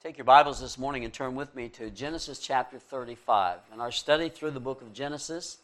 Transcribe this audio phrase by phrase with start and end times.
[0.00, 3.58] Take your Bibles this morning and turn with me to Genesis chapter 35.
[3.74, 5.58] In our study through the book of Genesis,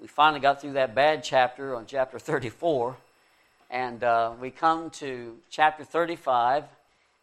[0.00, 2.96] we finally got through that bad chapter on chapter 34,
[3.70, 6.64] and uh, we come to chapter 35,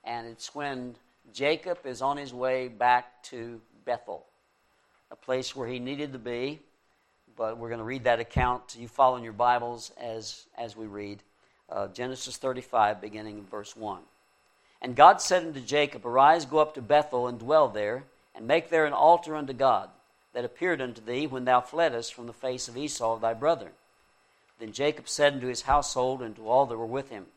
[0.05, 0.96] and it's when
[1.33, 4.24] Jacob is on his way back to Bethel,
[5.12, 6.62] a place where he needed to be.
[7.36, 8.78] But we're going to read that account.
[8.80, 11.21] You follow in your Bibles as, as we read
[11.70, 14.00] uh, Genesis 35, beginning in verse 1.
[14.82, 18.69] And God said unto Jacob, Arise, go up to Bethel, and dwell there, and make
[18.69, 19.89] there an altar unto God,
[20.33, 23.71] that appeared unto thee when thou fleddest from the face of Esau thy brother.
[24.60, 27.28] Then Jacob said unto his household and to all that were with him,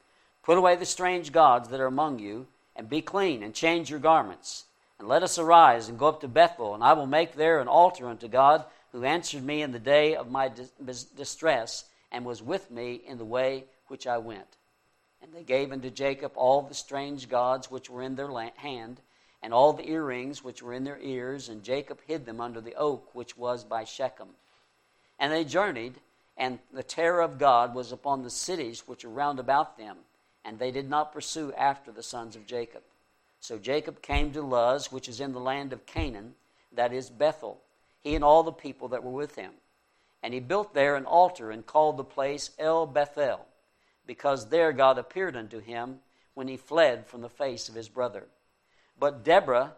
[0.42, 4.00] Put away the strange gods that are among you, and be clean, and change your
[4.00, 4.64] garments.
[4.98, 7.68] And let us arise and go up to Bethel, and I will make there an
[7.68, 10.50] altar unto God, who answered me in the day of my
[11.16, 14.56] distress, and was with me in the way which I went.
[15.22, 19.00] And they gave unto Jacob all the strange gods which were in their hand,
[19.40, 22.74] and all the earrings which were in their ears, and Jacob hid them under the
[22.74, 24.30] oak which was by Shechem.
[25.18, 25.94] And they journeyed,
[26.36, 29.98] and the terror of God was upon the cities which were round about them,
[30.44, 32.82] and they did not pursue after the sons of Jacob.
[33.38, 36.34] So Jacob came to Luz, which is in the land of Canaan,
[36.72, 37.60] that is Bethel,
[38.00, 39.52] he and all the people that were with him.
[40.22, 43.46] And he built there an altar and called the place El Bethel
[44.06, 46.00] because there God appeared unto him
[46.34, 48.26] when he fled from the face of his brother.
[48.98, 49.72] But Deborah,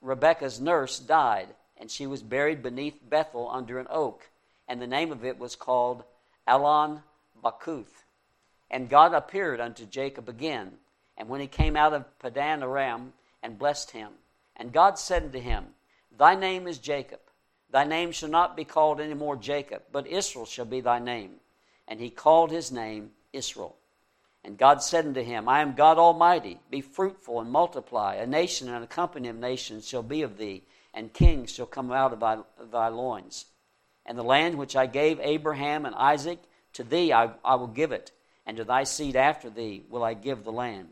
[0.00, 4.28] Rebekah's nurse, died, and she was buried beneath Bethel under an oak,
[4.68, 6.04] and the name of it was called
[6.46, 7.02] Allon
[7.42, 8.04] Bachuth.
[8.70, 10.72] And God appeared unto Jacob again,
[11.16, 13.12] and when he came out of Padan Aram,
[13.44, 14.10] and blessed him.
[14.56, 15.66] And God said unto him,
[16.16, 17.20] Thy name is Jacob.
[17.70, 21.32] Thy name shall not be called any more Jacob, but Israel shall be thy name.
[21.86, 23.76] And he called his name Israel.
[24.44, 26.60] And God said unto him, I am God Almighty.
[26.70, 28.16] Be fruitful and multiply.
[28.16, 31.90] A nation and a company of nations shall be of thee, and kings shall come
[31.90, 32.38] out of thy,
[32.70, 33.46] thy loins.
[34.04, 36.40] And the land which I gave Abraham and Isaac,
[36.74, 38.12] to thee I, I will give it,
[38.44, 40.88] and to thy seed after thee will I give the land.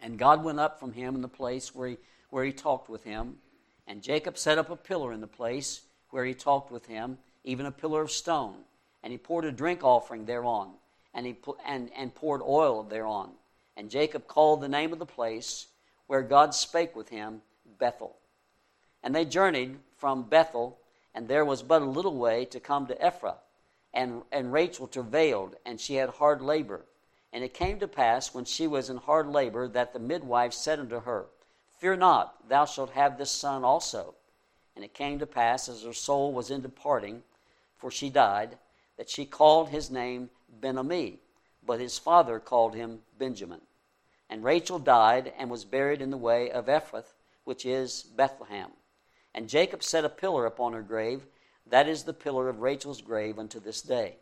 [0.00, 1.96] And God went up from him in the place where he,
[2.30, 3.36] where he talked with him.
[3.86, 7.66] And Jacob set up a pillar in the place where he talked with him, even
[7.66, 8.56] a pillar of stone.
[9.02, 10.70] And he poured a drink offering thereon
[11.14, 13.30] and, he, and, and poured oil thereon.
[13.76, 15.66] And Jacob called the name of the place
[16.06, 17.42] where God spake with him
[17.78, 18.16] Bethel.
[19.02, 20.78] And they journeyed from Bethel,
[21.14, 23.38] and there was but a little way to come to Ephrath.
[23.92, 26.84] And, and Rachel travailed, and she had hard labor.
[27.32, 30.78] And it came to pass, when she was in hard labor, that the midwife said
[30.78, 31.26] unto her,
[31.78, 34.14] Fear not, thou shalt have this son also.
[34.74, 37.22] And it came to pass, as her soul was in departing,
[37.76, 38.58] for she died,
[38.96, 41.20] that she called his name Benoni,
[41.66, 43.60] but his father called him Benjamin.
[44.30, 48.70] And Rachel died and was buried in the way of Ephrath, which is Bethlehem.
[49.34, 51.26] And Jacob set a pillar upon her grave.
[51.66, 54.16] That is the pillar of Rachel's grave unto this day.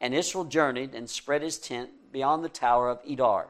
[0.00, 3.46] And Israel journeyed and spread his tent beyond the tower of Edar.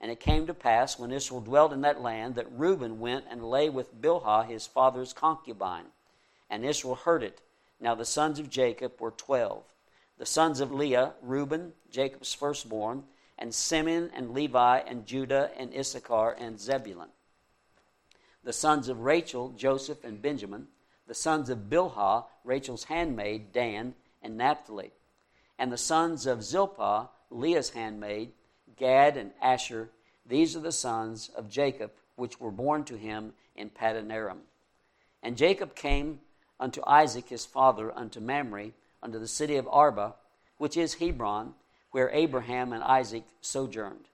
[0.00, 3.44] And it came to pass, when Israel dwelt in that land, that Reuben went and
[3.44, 5.86] lay with Bilhah his father's concubine.
[6.48, 7.42] And Israel heard it.
[7.78, 9.64] Now the sons of Jacob were twelve
[10.20, 13.04] the sons of Leah, Reuben, Jacob's firstborn,
[13.38, 17.08] and Simeon and Levi and Judah and Issachar and Zebulun.
[18.44, 20.66] The sons of Rachel, Joseph and Benjamin.
[21.06, 24.90] The sons of Bilhah, Rachel's handmaid, Dan and Naphtali.
[25.58, 28.32] And the sons of Zilpah, Leah's handmaid,
[28.76, 29.88] Gad and Asher.
[30.26, 34.42] These are the sons of Jacob, which were born to him in Paddan Aram.
[35.22, 36.20] And Jacob came
[36.60, 38.72] unto Isaac his father unto Mamre
[39.02, 40.14] unto the city of Arba,
[40.58, 41.54] which is Hebron,
[41.90, 44.08] where Abraham and Isaac sojourned.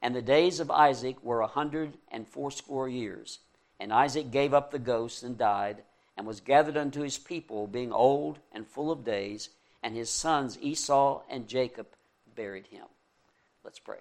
[0.00, 3.40] And the days of Isaac were a hundred and fourscore years.
[3.80, 5.82] And Isaac gave up the ghost and died,
[6.16, 9.50] and was gathered unto his people, being old and full of days.
[9.82, 11.86] And his sons Esau and Jacob
[12.34, 12.86] buried him.
[13.64, 13.98] Let's pray.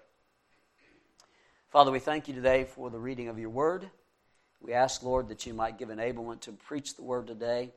[1.69, 3.90] Father, we thank you today for the reading of your word.
[4.62, 7.72] We ask, Lord, that you might give enablement to preach the word today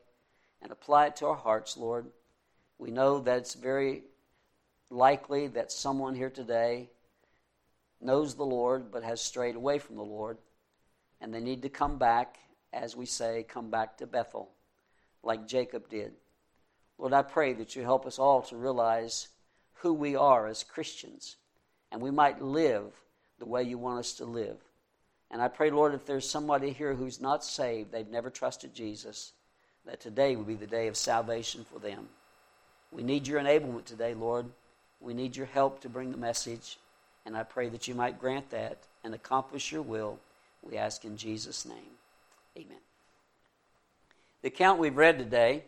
[0.62, 2.06] and apply it to our hearts, Lord.
[2.80, 4.04] We know that it's very
[4.88, 6.88] likely that someone here today
[8.00, 10.38] knows the Lord but has strayed away from the Lord,
[11.20, 12.38] and they need to come back,
[12.72, 14.48] as we say, come back to Bethel,
[15.22, 16.12] like Jacob did.
[16.96, 19.28] Lord, I pray that you help us all to realize
[19.82, 21.36] who we are as Christians,
[21.92, 22.94] and we might live
[23.38, 24.56] the way you want us to live.
[25.30, 29.32] And I pray, Lord, if there's somebody here who's not saved, they've never trusted Jesus,
[29.84, 32.08] that today would be the day of salvation for them.
[32.92, 34.46] We need your enablement today, Lord.
[35.00, 36.78] We need your help to bring the message.
[37.24, 40.18] And I pray that you might grant that and accomplish your will.
[40.62, 41.96] We ask in Jesus' name.
[42.56, 42.78] Amen.
[44.42, 45.64] The account we've read today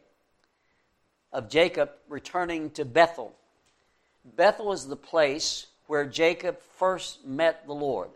[1.33, 3.33] of Jacob returning to Bethel.
[4.37, 8.11] Bethel is the place where Jacob first met the Lord.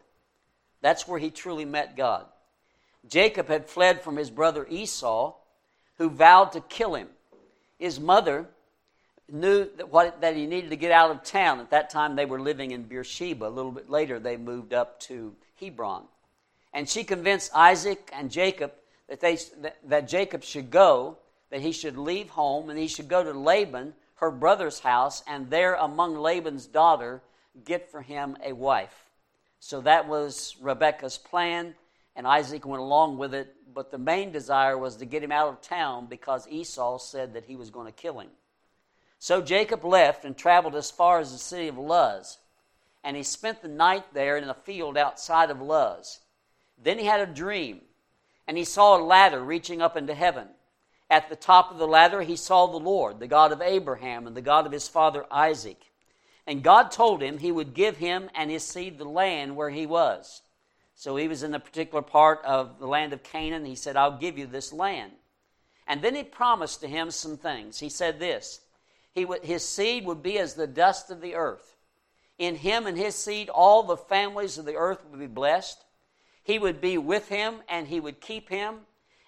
[0.82, 2.26] That's where he truly met God.
[3.08, 5.34] Jacob had fled from his brother Esau,
[5.98, 7.08] who vowed to kill him.
[7.78, 8.46] His mother
[9.30, 11.60] knew that, what, that he needed to get out of town.
[11.60, 13.46] At that time, they were living in Beersheba.
[13.46, 16.04] A little bit later, they moved up to Hebron.
[16.72, 18.72] And she convinced Isaac and Jacob
[19.08, 21.18] that, they, that, that Jacob should go,
[21.50, 25.50] that he should leave home, and he should go to Laban, her brother's house, and
[25.50, 27.22] there among Laban's daughter,
[27.64, 29.06] get for him a wife.
[29.60, 31.74] So that was Rebekah's plan,
[32.14, 33.54] and Isaac went along with it.
[33.72, 37.44] But the main desire was to get him out of town because Esau said that
[37.44, 38.28] he was going to kill him.
[39.18, 42.38] So Jacob left and traveled as far as the city of Luz,
[43.02, 46.20] and he spent the night there in a field outside of Luz.
[46.82, 47.80] Then he had a dream,
[48.46, 50.48] and he saw a ladder reaching up into heaven.
[51.08, 54.36] At the top of the ladder, he saw the Lord, the God of Abraham and
[54.36, 55.80] the God of his father Isaac.
[56.46, 59.86] And God told him he would give him and his seed the land where he
[59.86, 60.42] was.
[60.94, 63.64] So he was in a particular part of the land of Canaan.
[63.64, 65.12] He said, I'll give you this land.
[65.86, 67.78] And then he promised to him some things.
[67.78, 68.60] He said this
[69.16, 71.74] he His seed would be as the dust of the earth.
[72.38, 75.82] In him and his seed, all the families of the earth would be blessed.
[76.44, 78.80] He would be with him and he would keep him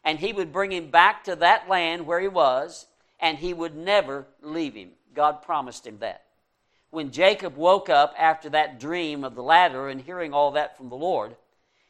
[0.05, 2.87] and he would bring him back to that land where he was
[3.19, 4.91] and he would never leave him.
[5.15, 6.25] God promised him that.
[6.91, 10.91] When Jacob woke up after that dream of the ladder and hearing all that from
[10.91, 11.35] the Lord,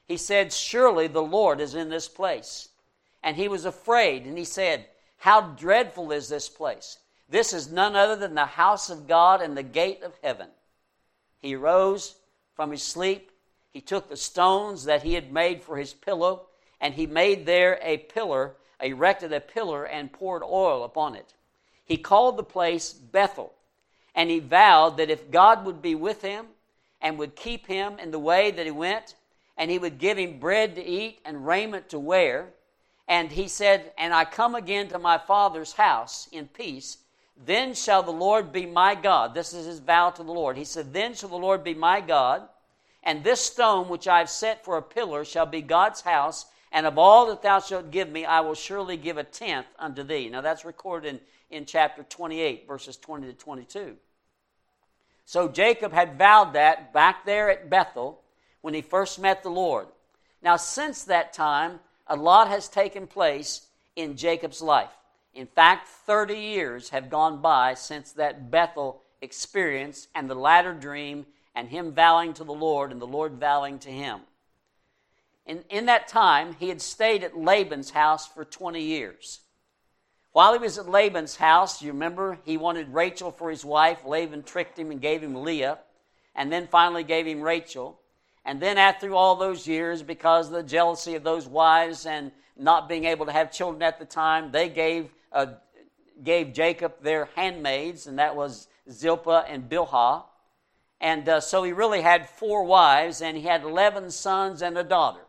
[0.07, 2.69] he said, Surely the Lord is in this place.
[3.25, 4.87] And he was afraid, and he said,
[5.19, 6.99] How dreadful is this place!
[7.29, 10.49] This is none other than the house of God and the gate of heaven.
[11.41, 12.17] He rose
[12.55, 13.31] from his sleep
[13.79, 16.47] he took the stones that he had made for his pillow,
[16.81, 21.35] and he made there a pillar, erected a pillar, and poured oil upon it.
[21.85, 23.53] He called the place Bethel,
[24.15, 26.47] and he vowed that if God would be with him
[27.01, 29.15] and would keep him in the way that he went,
[29.57, 32.49] and he would give him bread to eat and raiment to wear,
[33.07, 36.99] and he said, And I come again to my father's house in peace,
[37.45, 39.35] then shall the Lord be my God.
[39.35, 40.57] This is his vow to the Lord.
[40.57, 42.49] He said, Then shall the Lord be my God
[43.03, 46.85] and this stone which I have set for a pillar shall be God's house, and
[46.87, 50.29] of all that thou shalt give me, I will surely give a tenth unto thee.
[50.29, 51.21] Now that's recorded
[51.51, 53.97] in, in chapter 28, verses 20 to 22.
[55.25, 58.21] So Jacob had vowed that back there at Bethel
[58.61, 59.87] when he first met the Lord.
[60.43, 64.91] Now, since that time, a lot has taken place in Jacob's life.
[65.39, 71.27] In fact, 30 years have gone by since that Bethel experience and the ladder dream
[71.55, 74.23] and him vowing to the Lord and the Lord vowing to him.
[75.47, 79.39] In, in that time, he had stayed at Laban's house for 20 years.
[80.33, 84.05] While he was at Laban's house, you remember, he wanted Rachel for his wife.
[84.05, 85.79] Laban tricked him and gave him Leah,
[86.35, 88.01] and then finally gave him Rachel.
[88.45, 92.89] And then, after all those years, because of the jealousy of those wives and not
[92.89, 95.47] being able to have children at the time, they gave, uh,
[96.23, 100.25] gave Jacob their handmaids, and that was Zilpah and Bilhah.
[101.01, 104.85] And uh, so he really had four wives, and he had 11 sons and a
[104.85, 105.21] daughter.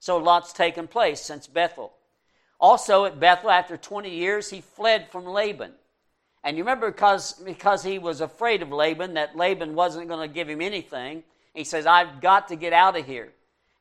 [0.00, 1.92] So lots taken place since Bethel.
[2.58, 5.72] Also at Bethel, after 20 years, he fled from Laban.
[6.42, 10.34] And you remember because, because he was afraid of Laban, that Laban wasn't going to
[10.34, 11.22] give him anything,
[11.54, 13.32] he says, I've got to get out of here.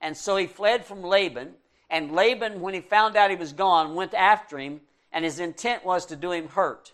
[0.01, 1.53] And so he fled from Laban.
[1.89, 4.81] And Laban, when he found out he was gone, went after him,
[5.11, 6.93] and his intent was to do him hurt.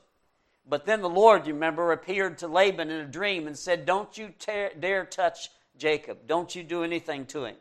[0.68, 4.18] But then the Lord, you remember, appeared to Laban in a dream and said, Don't
[4.18, 6.28] you tear, dare touch Jacob.
[6.28, 7.56] Don't you do anything to him.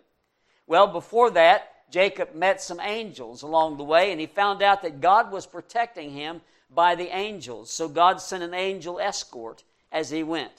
[0.66, 5.00] Well, before that, Jacob met some angels along the way, and he found out that
[5.00, 7.70] God was protecting him by the angels.
[7.70, 10.52] So God sent an angel escort as he went.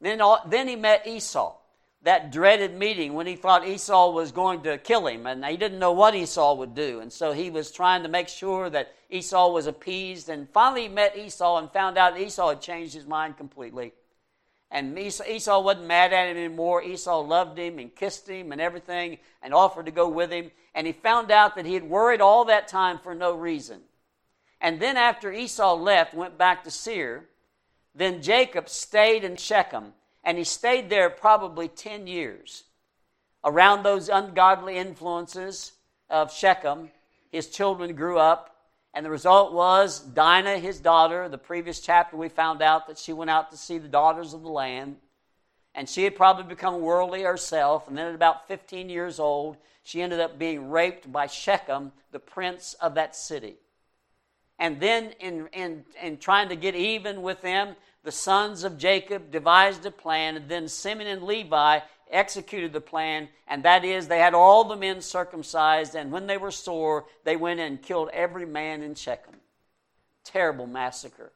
[0.00, 1.54] Then, then he met Esau
[2.04, 5.78] that dreaded meeting when he thought Esau was going to kill him, and he didn't
[5.78, 7.00] know what Esau would do.
[7.00, 10.28] And so he was trying to make sure that Esau was appeased.
[10.28, 13.94] And finally, he met Esau and found out Esau had changed his mind completely.
[14.70, 16.82] And Esau wasn't mad at him anymore.
[16.82, 20.50] Esau loved him and kissed him and everything and offered to go with him.
[20.74, 23.80] And he found out that he had worried all that time for no reason.
[24.60, 27.28] And then, after Esau left, went back to Seir,
[27.94, 29.94] then Jacob stayed in Shechem
[30.24, 32.64] and he stayed there probably 10 years.
[33.44, 35.72] Around those ungodly influences
[36.08, 36.90] of Shechem,
[37.30, 38.56] his children grew up,
[38.94, 43.12] and the result was Dinah, his daughter, the previous chapter we found out that she
[43.12, 44.96] went out to see the daughters of the land,
[45.74, 50.00] and she had probably become worldly herself, and then at about 15 years old, she
[50.00, 53.56] ended up being raped by Shechem, the prince of that city.
[54.58, 59.30] And then, in, in, in trying to get even with them, the sons of Jacob
[59.30, 61.80] devised a plan, and then Simeon and Levi
[62.10, 66.36] executed the plan, and that is they had all the men circumcised, and when they
[66.36, 69.36] were sore, they went and killed every man in Shechem.
[70.22, 71.32] Terrible massacre.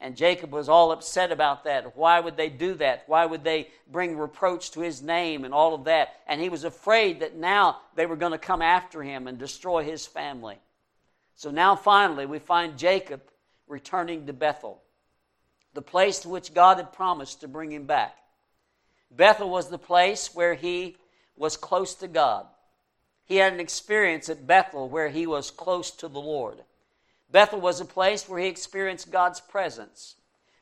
[0.00, 1.96] And Jacob was all upset about that.
[1.96, 3.04] Why would they do that?
[3.06, 6.08] Why would they bring reproach to his name and all of that?
[6.26, 9.84] And he was afraid that now they were going to come after him and destroy
[9.84, 10.58] his family.
[11.36, 13.22] So now finally we find Jacob
[13.68, 14.82] returning to Bethel,
[15.74, 18.16] the place to which God had promised to bring him back.
[19.10, 20.96] Bethel was the place where he
[21.36, 22.46] was close to God.
[23.24, 26.58] He had an experience at Bethel where he was close to the Lord.
[27.30, 30.16] Bethel was a place where he experienced God's presence.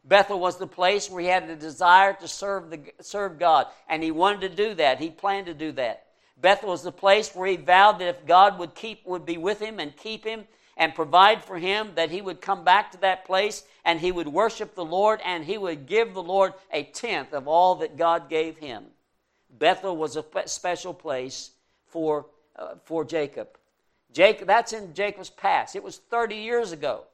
[0.04, 4.02] Bethel was the place where he had a desire to serve, the, serve God, and
[4.02, 4.98] he wanted to do that.
[4.98, 6.06] He planned to do that.
[6.40, 9.60] Bethel was the place where he vowed that if God would keep would be with
[9.60, 10.44] him and keep him
[10.80, 14.26] and provide for him, that he would come back to that place and he would
[14.26, 18.30] worship the Lord and he would give the Lord a tenth of all that God
[18.30, 18.86] gave him.
[19.58, 21.50] Bethel was a special place
[21.86, 22.24] for,
[22.56, 23.48] uh, for Jacob.
[24.12, 25.76] Jacob, that's in Jacob's past.
[25.76, 27.04] It was 30 years ago.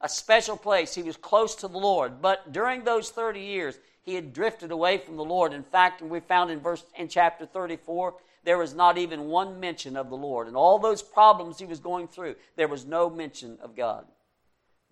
[0.00, 0.94] A special place.
[0.94, 2.22] He was close to the Lord.
[2.22, 5.52] But during those 30 years, he had drifted away from the Lord.
[5.52, 8.14] In fact, we found in verse in chapter 34,
[8.46, 10.46] there was not even one mention of the Lord.
[10.46, 14.06] And all those problems he was going through, there was no mention of God.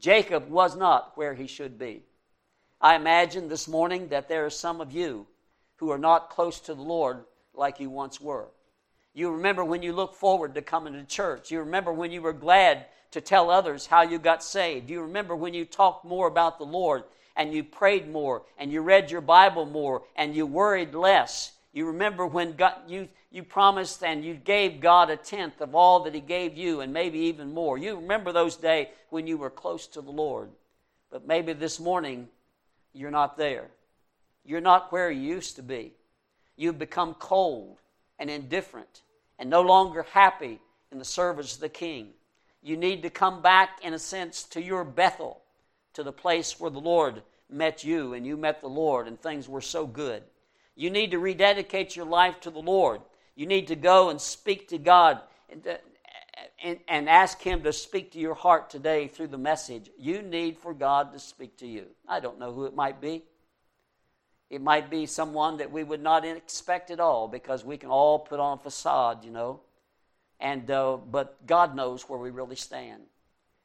[0.00, 2.02] Jacob was not where he should be.
[2.80, 5.28] I imagine this morning that there are some of you
[5.76, 8.48] who are not close to the Lord like you once were.
[9.14, 11.52] You remember when you look forward to coming to church.
[11.52, 14.90] You remember when you were glad to tell others how you got saved.
[14.90, 17.04] You remember when you talked more about the Lord
[17.36, 21.52] and you prayed more and you read your Bible more and you worried less.
[21.74, 26.04] You remember when God, you, you promised and you gave God a tenth of all
[26.04, 27.76] that He gave you and maybe even more.
[27.76, 30.50] You remember those days when you were close to the Lord.
[31.10, 32.28] But maybe this morning
[32.92, 33.66] you're not there.
[34.44, 35.92] You're not where you used to be.
[36.56, 37.78] You've become cold
[38.20, 39.02] and indifferent
[39.40, 40.60] and no longer happy
[40.92, 42.10] in the service of the king.
[42.62, 45.42] You need to come back, in a sense, to your Bethel,
[45.94, 49.48] to the place where the Lord met you and you met the Lord and things
[49.48, 50.22] were so good.
[50.76, 53.00] You need to rededicate your life to the Lord.
[53.36, 55.74] You need to go and speak to God and, uh,
[56.62, 59.90] and, and, ask Him to speak to your heart today through the message.
[59.98, 61.86] You need for God to speak to you.
[62.08, 63.24] I don't know who it might be.
[64.50, 68.18] It might be someone that we would not expect at all because we can all
[68.18, 69.60] put on a facade, you know.
[70.40, 73.02] And, uh, but God knows where we really stand.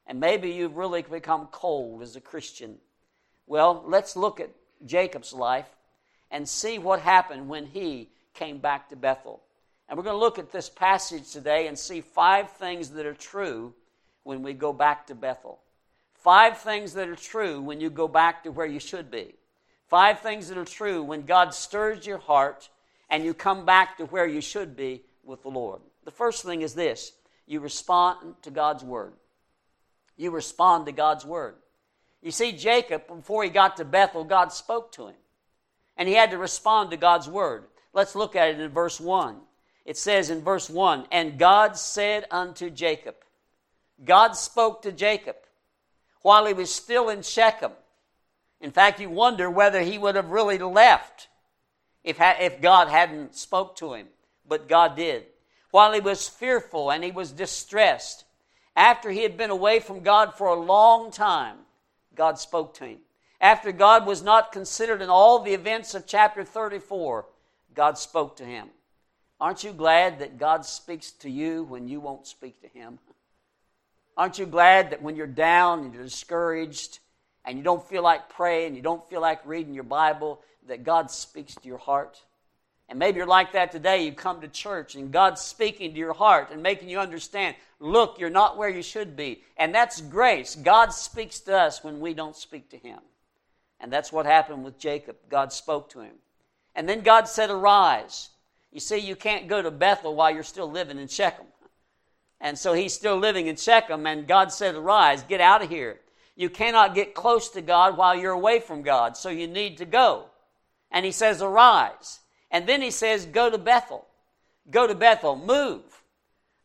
[0.07, 2.77] And maybe you've really become cold as a Christian.
[3.45, 4.49] Well, let's look at
[4.85, 5.67] Jacob's life
[6.31, 9.41] and see what happened when he came back to Bethel.
[9.87, 13.13] And we're going to look at this passage today and see five things that are
[13.13, 13.73] true
[14.23, 15.59] when we go back to Bethel.
[16.13, 19.35] Five things that are true when you go back to where you should be.
[19.87, 22.69] Five things that are true when God stirs your heart
[23.09, 25.81] and you come back to where you should be with the Lord.
[26.05, 27.13] The first thing is this
[27.47, 29.13] you respond to God's word.
[30.17, 31.55] You respond to God's word.
[32.21, 35.15] You see, Jacob, before he got to Bethel, God spoke to him.
[35.99, 37.65] And he had to respond to God's word.
[37.93, 39.35] Let's look at it in verse 1.
[39.85, 43.15] It says in verse 1 And God said unto Jacob,
[44.03, 45.35] God spoke to Jacob
[46.21, 47.73] while he was still in Shechem.
[48.61, 51.27] In fact, you wonder whether he would have really left
[52.03, 54.07] if, if God hadn't spoke to him.
[54.47, 55.25] But God did.
[55.71, 58.23] While he was fearful and he was distressed,
[58.75, 61.57] after he had been away from God for a long time,
[62.15, 62.99] God spoke to him.
[63.41, 67.25] After God was not considered in all the events of chapter 34,
[67.73, 68.67] God spoke to him.
[69.39, 72.99] Aren't you glad that God speaks to you when you won't speak to him?
[74.17, 76.99] Aren't you glad that when you're down and you're discouraged
[77.45, 81.09] and you don't feel like praying, you don't feel like reading your Bible, that God
[81.09, 82.21] speaks to your heart.
[82.89, 84.03] And maybe you're like that today.
[84.03, 88.19] You come to church and God's speaking to your heart and making you understand look,
[88.19, 89.41] you're not where you should be.
[89.55, 90.55] And that's grace.
[90.55, 92.99] God speaks to us when we don't speak to Him.
[93.79, 95.17] And that's what happened with Jacob.
[95.29, 96.15] God spoke to him.
[96.75, 98.29] And then God said, Arise.
[98.71, 101.47] You see, you can't go to Bethel while you're still living in Shechem.
[102.41, 105.99] And so he's still living in Shechem, and God said, Arise, get out of here.
[106.35, 109.85] You cannot get close to God while you're away from God, so you need to
[109.85, 110.27] go.
[110.91, 112.19] And he says, Arise.
[112.49, 114.05] And then he says, Go to Bethel.
[114.71, 115.35] Go to Bethel.
[115.35, 115.81] Move.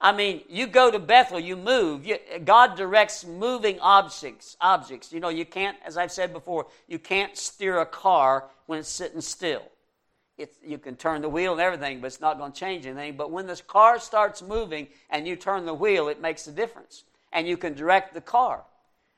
[0.04, 2.04] I mean, you go to Bethel, you move.
[2.04, 4.54] You, God directs moving objects.
[4.61, 5.14] Objects.
[5.14, 8.90] You know, you can't, as I've said before, you can't steer a car when it's
[8.90, 9.62] sitting still.
[10.37, 13.16] it's, you can turn the wheel and everything, but it's not going to change anything.
[13.16, 17.04] But when this car starts moving and you turn the wheel, it makes a difference.
[17.32, 18.62] And you can direct the car.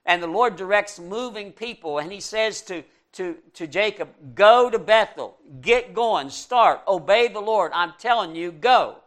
[0.05, 4.79] And the Lord directs moving people, and He says to, to, to Jacob, Go to
[4.79, 7.73] Bethel, get going, start, obey the Lord.
[7.75, 8.99] I'm telling you, go.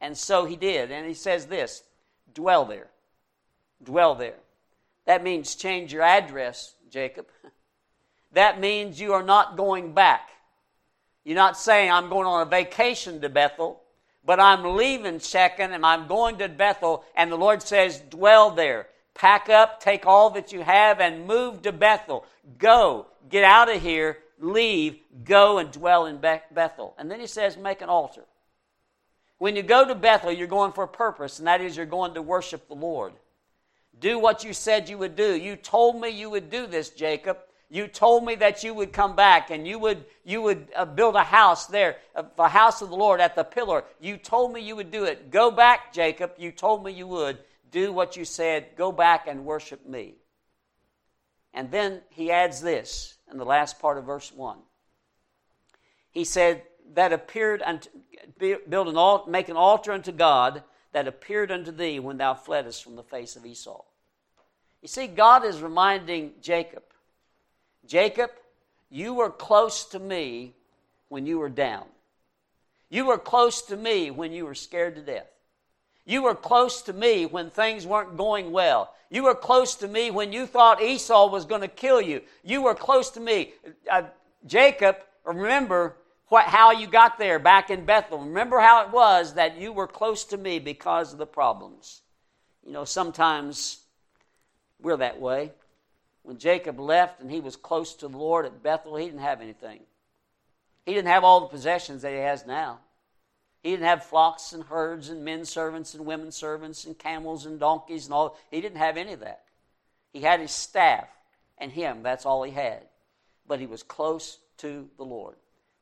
[0.00, 0.90] And so he did.
[0.90, 1.82] And He says this
[2.34, 2.88] dwell there.
[3.82, 4.38] Dwell there.
[5.06, 7.26] That means change your address, Jacob.
[8.32, 10.28] That means you are not going back.
[11.24, 13.80] You're not saying, I'm going on a vacation to Bethel,
[14.26, 18.88] but I'm leaving Shechem and I'm going to Bethel, and the Lord says, dwell there.
[19.14, 22.26] Pack up, take all that you have, and move to Bethel.
[22.58, 26.94] Go, get out of here, leave, go and dwell in Bethel.
[26.98, 28.24] And then he says, make an altar.
[29.38, 32.14] When you go to Bethel, you're going for a purpose, and that is you're going
[32.14, 33.12] to worship the Lord.
[33.98, 35.36] Do what you said you would do.
[35.36, 37.38] You told me you would do this, Jacob.
[37.68, 41.16] You told me that you would come back and you would, you would uh, build
[41.16, 43.84] a house there, a house of the Lord at the pillar.
[44.00, 45.30] You told me you would do it.
[45.30, 46.32] Go back, Jacob.
[46.38, 47.38] You told me you would.
[47.72, 48.76] Do what you said.
[48.76, 50.14] Go back and worship me.
[51.52, 54.58] And then he adds this in the last part of verse 1.
[56.10, 56.62] He said,
[56.94, 57.88] That appeared unto,
[58.38, 60.62] build an altar, make an altar unto God
[60.92, 63.82] that appeared unto thee when thou fleddest from the face of Esau.
[64.82, 66.82] You see, God is reminding Jacob
[67.86, 68.30] Jacob,
[68.90, 70.54] you were close to me
[71.08, 71.84] when you were down.
[72.88, 75.26] You were close to me when you were scared to death.
[76.04, 78.92] You were close to me when things weren't going well.
[79.10, 82.22] You were close to me when you thought Esau was going to kill you.
[82.44, 83.52] You were close to me.
[83.90, 84.04] Uh,
[84.46, 85.96] Jacob, remember
[86.28, 88.18] what, how you got there back in Bethel.
[88.18, 92.02] Remember how it was that you were close to me because of the problems.
[92.64, 93.80] You know, sometimes
[94.80, 95.52] we're that way
[96.26, 99.40] when Jacob left and he was close to the Lord at Bethel, he didn't have
[99.40, 99.78] anything.
[100.84, 102.80] He didn't have all the possessions that he has now.
[103.62, 107.60] He didn't have flocks and herds and men servants and women servants and camels and
[107.60, 108.36] donkeys and all.
[108.50, 109.44] He didn't have any of that.
[110.12, 111.08] He had his staff
[111.58, 112.02] and him.
[112.02, 112.82] That's all he had.
[113.46, 115.36] But he was close to the Lord.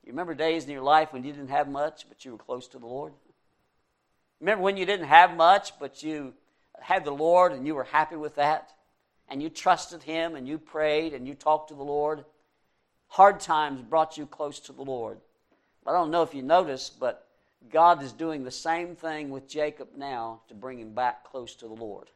[0.05, 2.69] You remember days in your life when you didn't have much, but you were close
[2.69, 3.13] to the Lord?
[4.41, 6.35] Remember when you didn't have much, but you
[6.81, 8.75] had the Lord and you were happy with that?
[9.29, 12.25] and you trusted Him and you prayed and you talked to the Lord,
[13.09, 15.19] hard times brought you close to the Lord.
[15.87, 17.27] I don't know if you noticed, but
[17.71, 21.69] God is doing the same thing with Jacob now to bring him back close to
[21.69, 22.09] the Lord.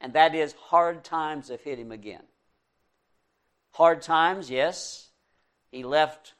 [0.00, 2.22] And that is hard times have hit him again.
[3.72, 5.08] Hard times, yes.
[5.70, 6.34] He left.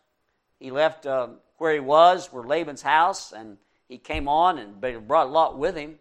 [0.58, 5.26] He left uh, where he was, where Laban's house, and he came on and brought
[5.26, 5.98] a lot with him.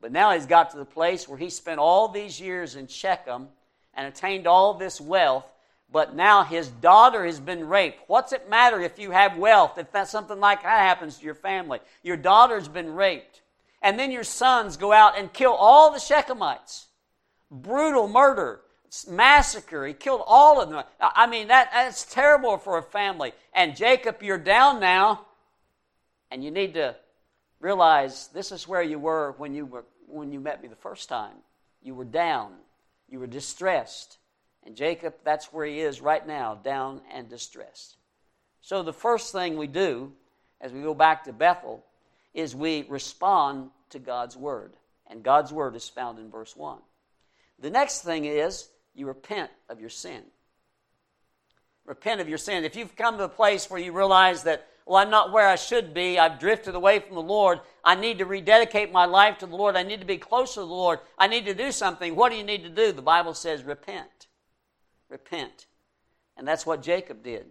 [0.00, 3.48] But now he's got to the place where he spent all these years in Shechem
[3.94, 5.46] and attained all this wealth,
[5.90, 8.00] but now his daughter has been raped.
[8.08, 11.34] What's it matter if you have wealth, if that something like that happens to your
[11.34, 11.80] family?
[12.02, 13.42] Your daughter's been raped.
[13.82, 16.86] And then your sons go out and kill all the Shechemites.
[17.50, 18.60] Brutal murder,
[19.08, 19.86] massacre.
[19.86, 20.84] He killed all of them.
[21.00, 23.32] I mean, that, that's terrible for a family.
[23.54, 25.26] And Jacob, you're down now,
[26.30, 26.96] and you need to
[27.60, 31.08] realize this is where you were when you were when you met me the first
[31.08, 31.36] time.
[31.82, 32.52] You were down,
[33.08, 34.18] you were distressed.
[34.64, 37.96] And Jacob, that's where he is right now, down and distressed.
[38.60, 40.12] So the first thing we do
[40.60, 41.84] as we go back to Bethel
[42.32, 44.74] is we respond to God's word.
[45.08, 46.78] And God's word is found in verse 1.
[47.58, 50.22] The next thing is you repent of your sin.
[51.84, 52.64] Repent of your sin.
[52.64, 55.54] If you've come to a place where you realize that well, I'm not where I
[55.54, 56.18] should be.
[56.18, 57.60] I've drifted away from the Lord.
[57.84, 59.76] I need to rededicate my life to the Lord.
[59.76, 60.98] I need to be closer to the Lord.
[61.16, 62.16] I need to do something.
[62.16, 62.90] What do you need to do?
[62.92, 64.26] The Bible says repent.
[65.08, 65.66] Repent.
[66.36, 67.46] And that's what Jacob did.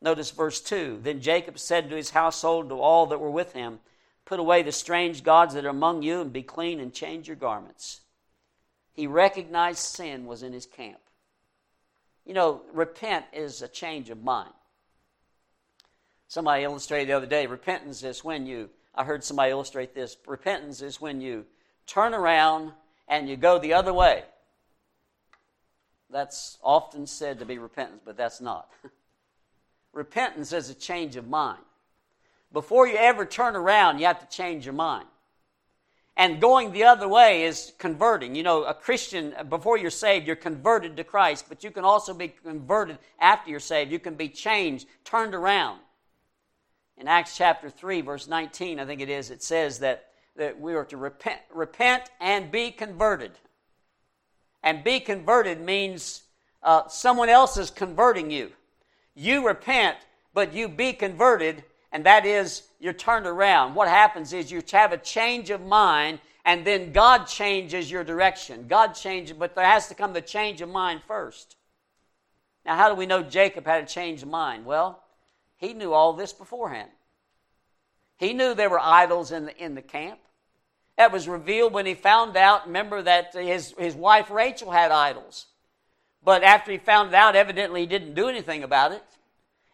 [0.00, 1.00] Notice verse 2.
[1.02, 3.80] Then Jacob said to his household, to all that were with him,
[4.24, 7.36] Put away the strange gods that are among you, and be clean and change your
[7.36, 8.01] garments.
[8.92, 11.00] He recognized sin was in his camp.
[12.24, 14.52] You know, repent is a change of mind.
[16.28, 20.80] Somebody illustrated the other day repentance is when you, I heard somebody illustrate this repentance
[20.82, 21.44] is when you
[21.86, 22.72] turn around
[23.08, 24.24] and you go the other way.
[26.10, 28.70] That's often said to be repentance, but that's not.
[29.92, 31.62] repentance is a change of mind.
[32.52, 35.06] Before you ever turn around, you have to change your mind.
[36.16, 38.34] And going the other way is converting.
[38.34, 42.12] You know, a Christian, before you're saved, you're converted to Christ, but you can also
[42.12, 43.90] be converted after you're saved.
[43.90, 45.80] You can be changed, turned around
[47.02, 50.74] in Acts chapter 3, verse 19, I think it is, it says that, that we
[50.74, 53.32] are to repent, repent and be converted.
[54.62, 56.22] And be converted means
[56.62, 58.52] uh, someone else is converting you.
[59.14, 59.96] You repent,
[60.32, 63.74] but you be converted, and that is you're turned around.
[63.74, 68.66] What happens is you have a change of mind, and then God changes your direction.
[68.66, 71.56] God changes, but there has to come the change of mind first.
[72.64, 74.64] Now, how do we know Jacob had a change of mind?
[74.64, 75.02] Well,
[75.56, 76.90] he knew all this beforehand.
[78.16, 80.18] He knew there were idols in the, in the camp.
[80.96, 85.46] That was revealed when he found out, remember, that his, his wife Rachel had idols.
[86.24, 89.04] But after he found it out, evidently he didn't do anything about it.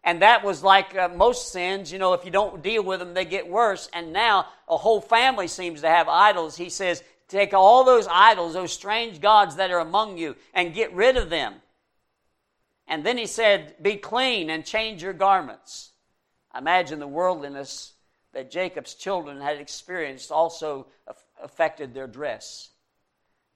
[0.05, 3.15] And that was like uh, most sins, you know, if you don't deal with them,
[3.15, 3.89] they get worse.
[3.93, 6.57] And now a whole family seems to have idols.
[6.57, 10.95] He says, take all those idols, those strange gods that are among you, and get
[10.95, 11.55] rid of them.
[12.87, 15.91] And then he said, be clean and change your garments.
[16.57, 17.93] Imagine the worldliness
[18.33, 20.87] that Jacob's children had experienced also
[21.43, 22.71] affected their dress.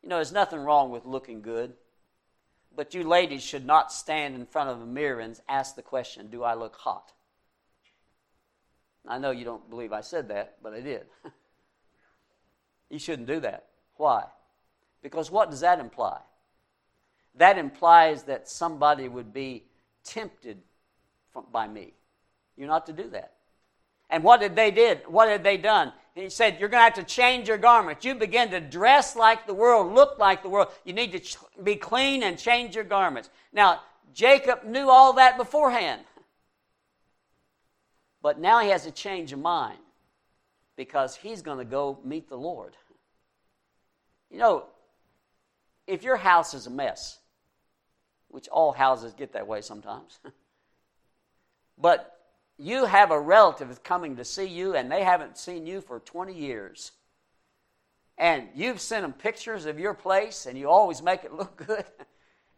[0.02, 1.72] You know, there's nothing wrong with looking good.
[2.74, 6.28] But you ladies should not stand in front of a mirror and ask the question,
[6.28, 7.12] Do I look hot?
[9.06, 11.06] I know you don't believe I said that, but I did.
[12.90, 13.66] you shouldn't do that.
[13.96, 14.24] Why?
[15.02, 16.20] Because what does that imply?
[17.34, 19.64] That implies that somebody would be
[20.04, 20.58] tempted
[21.50, 21.94] by me.
[22.56, 23.31] You're not to do that.
[24.12, 25.00] And what did they did?
[25.08, 25.92] What had they done?
[26.14, 28.04] he said, You're going to have to change your garments.
[28.04, 30.68] You begin to dress like the world, look like the world.
[30.84, 33.30] You need to ch- be clean and change your garments.
[33.54, 33.80] Now,
[34.12, 36.02] Jacob knew all that beforehand.
[38.20, 39.78] But now he has a change of mind
[40.76, 42.76] because he's going to go meet the Lord.
[44.30, 44.64] You know,
[45.86, 47.18] if your house is a mess,
[48.28, 50.20] which all houses get that way sometimes,
[51.78, 52.11] but
[52.58, 56.34] you have a relative coming to see you and they haven't seen you for 20
[56.34, 56.92] years.
[58.18, 61.84] And you've sent them pictures of your place and you always make it look good.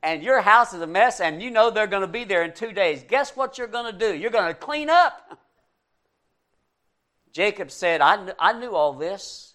[0.03, 2.53] and your house is a mess and you know they're going to be there in
[2.53, 3.05] two days.
[3.09, 4.15] Guess what you're going to do?
[4.15, 5.39] You're going to clean up.
[7.33, 9.55] Jacob said, I, kn- I knew all this,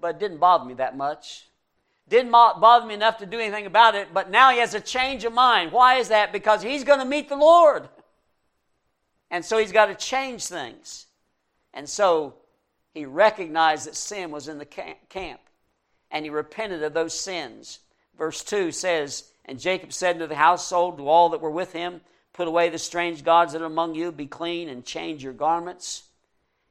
[0.00, 1.46] but it didn't bother me that much.
[2.08, 5.24] Didn't bother me enough to do anything about it, but now he has a change
[5.24, 5.70] of mind.
[5.70, 6.32] Why is that?
[6.32, 7.88] Because he's going to meet the Lord.
[9.30, 11.06] And so he's got to change things.
[11.72, 12.34] And so
[12.92, 15.40] he recognized that sin was in the camp
[16.10, 17.78] and he repented of those sins.
[18.18, 22.00] Verse 2 says, And Jacob said to the household, to all that were with him,
[22.32, 26.04] Put away the strange gods that are among you, be clean and change your garments.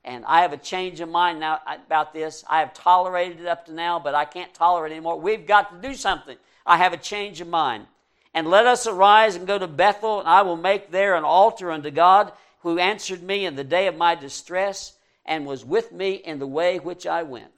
[0.04, 2.46] And I have a change of mind now uh, about this.
[2.50, 5.20] I have tolerated it up to now, but I can't tolerate it anymore.
[5.20, 6.38] We've got to do something.
[6.66, 7.86] I have a change of mind.
[8.34, 11.72] And let us arise and go to Bethel, and I will make there an altar
[11.72, 14.94] unto God who answered me in the day of my distress
[15.26, 17.52] and was with me in the way which I went.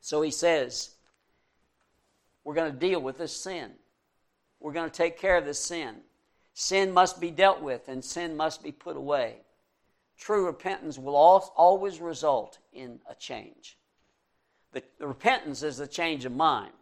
[0.00, 0.90] So he says,
[2.44, 3.70] We're going to deal with this sin.
[4.60, 5.96] We're going to take care of this sin.
[6.54, 9.36] Sin must be dealt with and sin must be put away.
[10.18, 13.78] True repentance will always result in a change.
[14.72, 16.72] The, the repentance is the change of mind.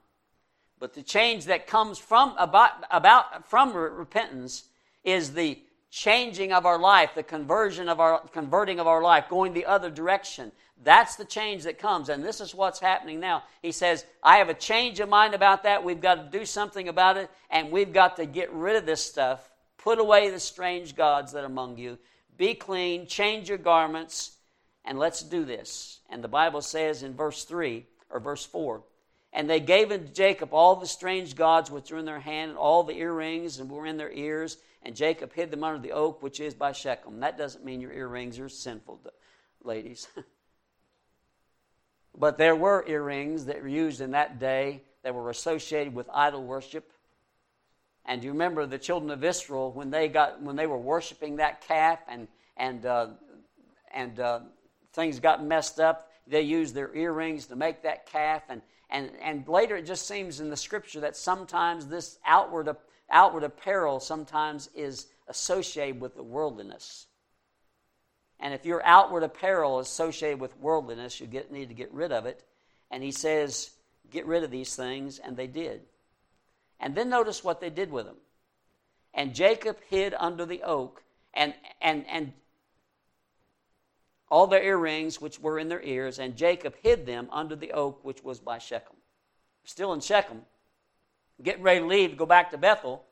[0.78, 4.64] But the change that comes from about, about from repentance
[5.04, 5.58] is the
[5.90, 9.90] changing of our life, the conversion of our converting of our life, going the other
[9.90, 10.52] direction.
[10.82, 13.42] That's the change that comes, and this is what's happening now.
[13.60, 15.84] He says, I have a change of mind about that.
[15.84, 19.04] We've got to do something about it, and we've got to get rid of this
[19.04, 19.50] stuff.
[19.76, 21.98] Put away the strange gods that are among you.
[22.38, 24.36] Be clean, change your garments,
[24.84, 26.00] and let's do this.
[26.08, 28.82] And the Bible says in verse 3 or verse 4
[29.32, 32.58] and they gave unto Jacob all the strange gods which were in their hand, and
[32.58, 36.22] all the earrings and were in their ears, and Jacob hid them under the oak
[36.22, 37.20] which is by Shechem.
[37.20, 39.00] That doesn't mean your earrings are sinful,
[39.62, 40.08] ladies.
[42.18, 46.44] but there were earrings that were used in that day that were associated with idol
[46.44, 46.92] worship.
[48.06, 51.60] And you remember the children of Israel when they got when they were worshiping that
[51.60, 53.08] calf and and uh,
[53.92, 54.40] and uh,
[54.92, 56.10] things got messed up?
[56.26, 60.40] They used their earrings to make that calf, and and and later it just seems
[60.40, 62.68] in the scripture that sometimes this outward
[63.10, 67.06] outward apparel sometimes is associated with the worldliness.
[68.40, 72.10] And if your outward apparel is associated with worldliness, you get, need to get rid
[72.10, 72.42] of it.
[72.90, 73.70] And he says,
[74.10, 75.82] get rid of these things, and they did.
[76.80, 78.16] And then notice what they did with them.
[79.12, 81.02] And Jacob hid under the oak,
[81.34, 82.32] and, and, and
[84.30, 88.00] all their earrings which were in their ears, and Jacob hid them under the oak
[88.04, 88.96] which was by Shechem.
[89.64, 90.42] Still in Shechem,
[91.42, 93.04] getting ready to leave go back to Bethel.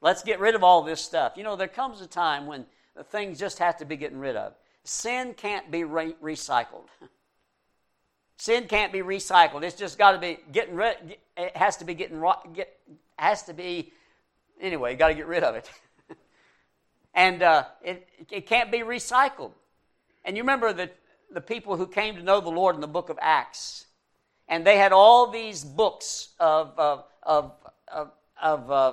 [0.00, 1.32] Let's get rid of all this stuff.
[1.36, 2.66] You know, there comes a time when
[3.06, 4.54] things just have to be getting rid of.
[4.84, 6.88] Sin can't be re- recycled.
[8.36, 9.62] Sin can't be recycled.
[9.62, 11.16] It's just got to be getting rid.
[11.36, 12.78] It has to be getting get
[13.16, 13.92] has to be
[14.60, 14.96] anyway.
[14.96, 15.70] Got to get rid of it.
[17.14, 19.52] and uh, it, it can't be recycled.
[20.24, 20.90] And you remember the,
[21.30, 23.86] the people who came to know the Lord in the book of Acts,
[24.48, 27.52] and they had all these books of, uh, of,
[27.88, 28.92] of, of uh,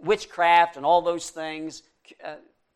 [0.00, 1.82] witchcraft and all those things,
[2.24, 2.34] uh,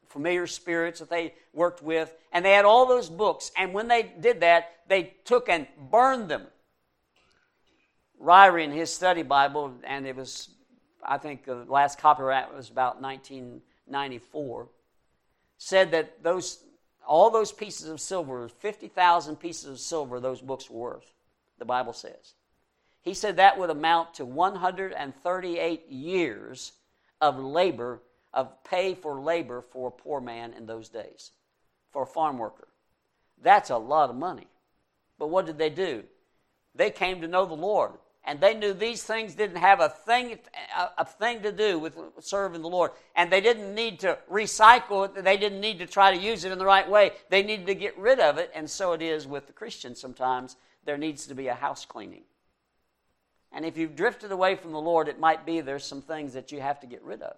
[0.08, 3.50] familiar spirits that they worked with, and they had all those books.
[3.56, 6.46] And when they did that, they took and burned them.
[8.22, 10.48] Ryrie in his study Bible, and it was,
[11.04, 14.68] I think, the last copyright was about 1994,
[15.58, 16.62] said that those
[17.06, 21.12] all those pieces of silver, 50,000 pieces of silver, those books were worth,
[21.58, 22.34] the Bible says.
[23.02, 26.72] He said that would amount to 138 years
[27.20, 31.30] of labor, of pay for labor for a poor man in those days,
[31.92, 32.68] for a farm worker.
[33.40, 34.48] That's a lot of money.
[35.18, 36.04] But what did they do?
[36.74, 37.92] They came to know the Lord
[38.26, 40.38] and they knew these things didn't have a thing,
[40.98, 42.90] a, thing to do with serving the Lord.
[43.14, 45.22] And they didn't need to recycle it.
[45.22, 47.12] They didn't need to try to use it in the right way.
[47.30, 48.50] They needed to get rid of it.
[48.52, 50.56] And so it is with the Christians sometimes.
[50.86, 52.22] There needs to be a house cleaning.
[53.52, 56.52] And if you've drifted away from the Lord, it might be there's some things that
[56.52, 57.36] you have to get rid of.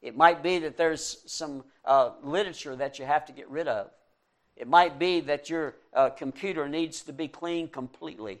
[0.00, 3.90] It might be that there's some uh, literature that you have to get rid of.
[4.56, 8.40] It might be that your uh, computer needs to be cleaned completely.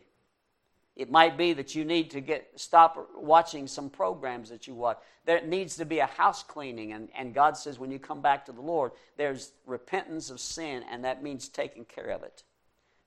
[0.94, 4.98] It might be that you need to get stop watching some programs that you watch.
[5.24, 8.44] There needs to be a house cleaning, and, and God says when you come back
[8.46, 12.42] to the Lord, there's repentance of sin, and that means taking care of it.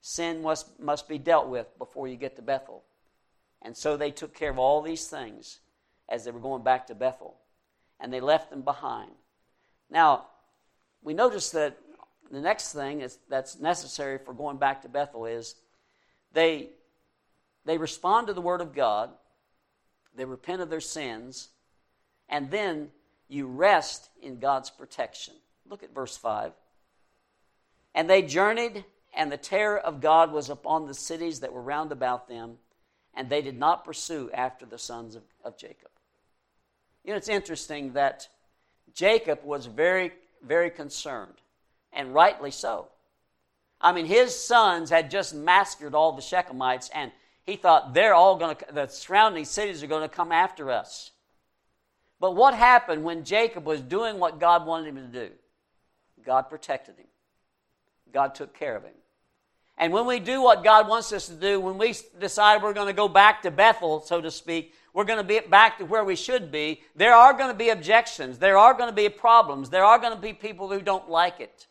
[0.08, 2.84] Sin must, must be dealt with before you get to Bethel.
[3.60, 5.58] And so they took care of all these things
[6.08, 7.34] as they were going back to Bethel,
[7.98, 9.10] and they left them behind.
[9.90, 10.26] Now,
[11.02, 11.76] we notice that
[12.30, 15.56] the next thing is, that's necessary for going back to Bethel is
[16.32, 16.68] they
[17.64, 19.10] they respond to the Word of God,
[20.14, 21.48] they repent of their sins,
[22.28, 22.90] and then
[23.26, 25.34] you rest in God's protection.
[25.68, 26.52] Look at verse 5.
[27.92, 28.84] And they journeyed,
[29.16, 32.58] and the terror of God was upon the cities that were round about them,
[33.14, 35.88] and they did not pursue after the sons of, of Jacob.
[37.02, 38.28] You know, it's interesting that
[38.92, 41.34] Jacob was very, very concerned,
[41.92, 42.88] and rightly so.
[43.80, 47.10] I mean, his sons had just massacred all the Shechemites, and
[47.44, 51.12] he thought they're all going to, the surrounding cities are going to come after us.
[52.20, 55.34] But what happened when Jacob was doing what God wanted him to do?
[56.24, 57.06] God protected him,
[58.12, 58.92] God took care of him.
[59.78, 62.86] And when we do what God wants us to do, when we decide we're going
[62.86, 66.04] to go back to Bethel, so to speak, we're going to be back to where
[66.04, 68.38] we should be, there are going to be objections.
[68.38, 69.68] There are going to be problems.
[69.68, 71.66] There are going to be people who don't like it.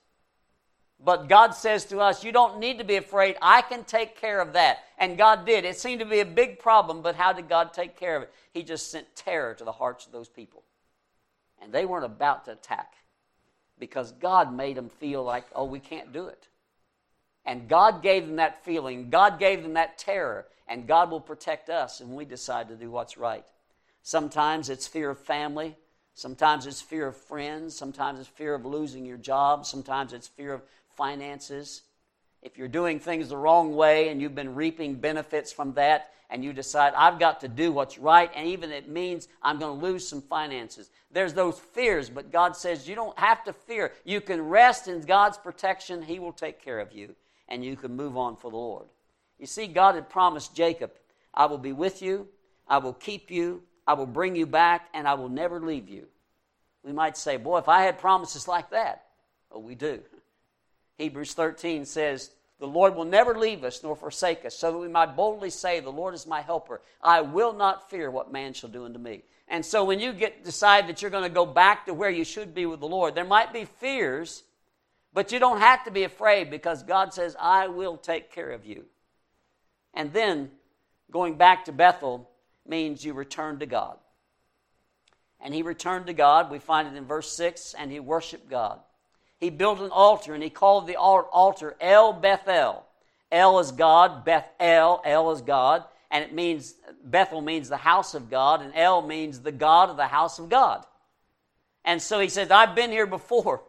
[1.04, 3.36] But God says to us, You don't need to be afraid.
[3.42, 4.80] I can take care of that.
[4.98, 5.66] And God did.
[5.66, 8.34] It seemed to be a big problem, but how did God take care of it?
[8.52, 10.64] He just sent terror to the hearts of those people.
[11.62, 12.94] And they weren't about to attack
[13.80, 16.48] because God made them feel like, Oh, we can't do it.
[17.46, 21.70] And God gave them that feeling, God gave them that terror, and God will protect
[21.70, 23.46] us when we decide to do what's right.
[24.02, 25.76] Sometimes it's fear of family.
[26.16, 27.76] Sometimes it's fear of friends.
[27.76, 29.66] Sometimes it's fear of losing your job.
[29.66, 30.62] Sometimes it's fear of
[30.96, 31.82] finances,
[32.46, 36.44] if you're doing things the wrong way and you've been reaping benefits from that, and
[36.44, 39.86] you decide, I've got to do what's right, and even it means I'm going to
[39.86, 40.90] lose some finances.
[41.12, 43.94] There's those fears, but God says you don't have to fear.
[44.04, 47.16] You can rest in God's protection, He will take care of you,
[47.48, 48.88] and you can move on for the Lord.
[49.40, 50.92] You see, God had promised Jacob,
[51.34, 52.28] I will be with you,
[52.68, 56.08] I will keep you, I will bring you back, and I will never leave you.
[56.84, 59.06] We might say, Boy, if I had promises like that,
[59.52, 60.02] oh, we do.
[60.98, 64.88] Hebrews 13 says, The Lord will never leave us nor forsake us, so that we
[64.88, 66.82] might boldly say, The Lord is my helper.
[67.02, 69.24] I will not fear what man shall do unto me.
[69.48, 72.24] And so when you get decide that you're going to go back to where you
[72.24, 74.44] should be with the Lord, there might be fears,
[75.16, 78.68] but you don't have to be afraid because God says, I will take care of
[78.68, 78.86] you.
[79.96, 80.52] And then
[81.10, 82.30] going back to Bethel
[82.68, 83.98] means you return to God.
[85.42, 86.52] And he returned to God.
[86.52, 88.80] We find it in verse 6 and he worshiped God
[89.40, 92.86] he built an altar and he called the altar El Bethel.
[93.32, 98.14] El is God, Beth El, El is God, and it means Bethel means the house
[98.14, 100.86] of God, and El means the God of the house of God.
[101.84, 103.64] And so he says, I've been here before.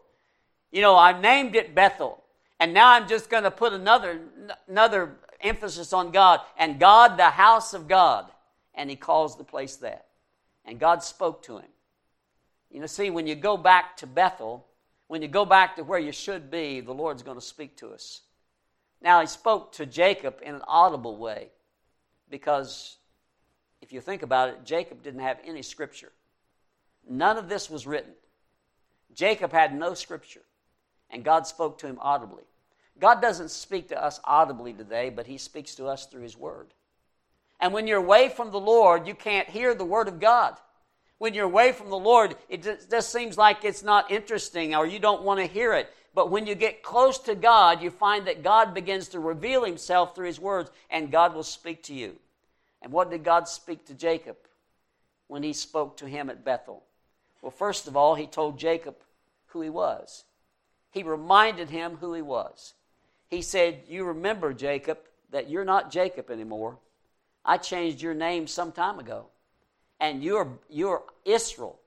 [0.76, 2.22] You know, I named it Bethel,
[2.60, 4.20] and now I'm just going to put another
[4.68, 8.30] another emphasis on God and God, the house of God,
[8.74, 10.08] and he calls the place that.
[10.66, 11.70] And God spoke to him.
[12.70, 14.66] You know, see, when you go back to Bethel,
[15.06, 17.94] when you go back to where you should be, the Lord's going to speak to
[17.94, 18.20] us.
[19.00, 21.52] Now, he spoke to Jacob in an audible way
[22.28, 22.98] because
[23.80, 26.12] if you think about it, Jacob didn't have any scripture.
[27.08, 28.12] None of this was written.
[29.14, 30.42] Jacob had no scripture,
[31.10, 32.44] and God spoke to him audibly.
[32.98, 36.68] God doesn't speak to us audibly today, but He speaks to us through His Word.
[37.60, 40.56] And when you're away from the Lord, you can't hear the Word of God.
[41.18, 44.98] When you're away from the Lord, it just, seems like it's not interesting or you
[44.98, 45.90] don't want to hear it.
[46.14, 50.14] But when you get close to God, you find that God begins to reveal Himself
[50.14, 52.16] through His words, and God will speak to you.
[52.82, 54.36] And what did God speak to Jacob
[55.28, 56.82] when He spoke to him at Bethel?
[57.42, 58.96] Well, first of all, He told Jacob
[59.48, 60.24] who He was.
[60.90, 62.74] He reminded him who He was.
[63.28, 64.98] He said, You remember, Jacob,
[65.30, 66.78] that you're not Jacob anymore.
[67.44, 69.26] I changed your name some time ago.
[70.00, 71.78] And you're, you're Israel.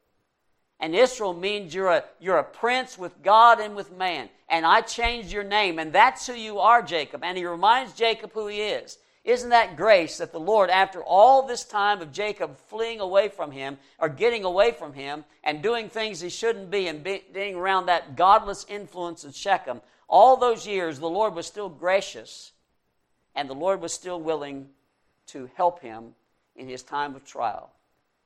[0.80, 4.30] And Israel means you're a, you're a prince with God and with man.
[4.48, 5.78] And I changed your name.
[5.78, 7.24] And that's who you are, Jacob.
[7.24, 8.98] And he reminds Jacob who he is.
[9.26, 13.52] Isn't that grace that the Lord, after all this time of Jacob fleeing away from
[13.52, 17.88] him, or getting away from him, and doing things he shouldn't be, and being around
[17.88, 22.54] that godless influence of Shechem, all those years the Lord was still gracious,
[23.36, 24.70] and the Lord was still willing
[25.28, 26.16] to help him
[26.56, 27.72] in his time of trial.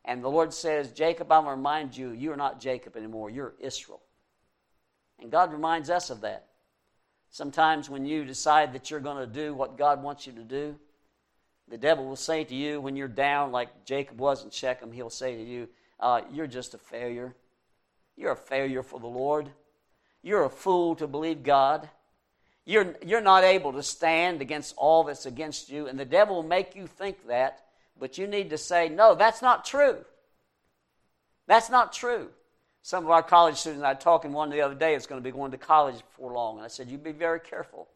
[0.06, 3.54] And the Lord says, Jacob, I'm going to remind you, you're not Jacob anymore, you're
[3.60, 4.02] Israel.
[5.20, 6.48] And God reminds us of that.
[7.34, 10.76] Sometimes when you decide that you're going to do what God wants you to do,
[11.68, 15.10] the devil will say to you when you're down, like Jacob was in Shechem, he'll
[15.10, 15.68] say to you,
[16.00, 17.34] uh, You're just a failure.
[18.16, 19.50] You're a failure for the Lord.
[20.22, 21.90] You're a fool to believe God.
[22.66, 26.44] You're, you're not able to stand against all that's against you, and the devil will
[26.44, 27.66] make you think that,
[28.00, 30.06] but you need to say, No, that's not true.
[31.48, 32.30] That's not true.
[32.86, 35.24] Some of our college students, I was talking one the other day, is going to
[35.24, 36.58] be going to college before long.
[36.58, 37.88] And I said, You be very careful.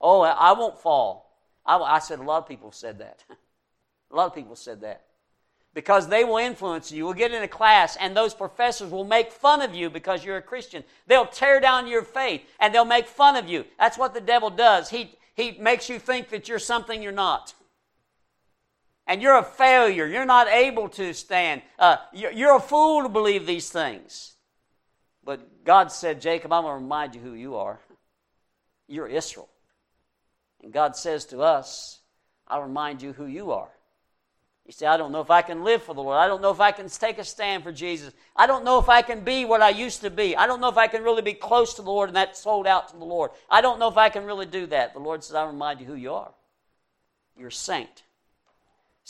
[0.00, 1.34] Oh, I won't fall.
[1.64, 3.24] I, I said, A lot of people said that.
[4.10, 5.04] a lot of people said that.
[5.72, 6.98] Because they will influence you.
[6.98, 10.36] You'll get in a class, and those professors will make fun of you because you're
[10.36, 10.84] a Christian.
[11.06, 13.64] They'll tear down your faith, and they'll make fun of you.
[13.78, 14.90] That's what the devil does.
[14.90, 17.54] He, he makes you think that you're something you're not
[19.08, 20.06] and you're a failure.
[20.06, 21.62] You're not able to stand.
[21.78, 24.34] Uh, you're a fool to believe these things.
[25.24, 27.80] But God said, Jacob, I'm going to remind you who you are.
[28.86, 29.48] You're Israel.
[30.62, 32.00] And God says to us,
[32.46, 33.70] I'll remind you who you are.
[34.66, 36.18] You say, I don't know if I can live for the Lord.
[36.18, 38.12] I don't know if I can take a stand for Jesus.
[38.36, 40.36] I don't know if I can be what I used to be.
[40.36, 42.66] I don't know if I can really be close to the Lord and that sold
[42.66, 43.30] out to the Lord.
[43.48, 44.92] I don't know if I can really do that.
[44.92, 46.32] The Lord says, I'll remind you who you are.
[47.38, 48.02] You're a saint.